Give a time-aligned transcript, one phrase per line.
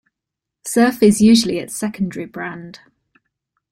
[0.65, 2.79] Surf is usually its secondary brand.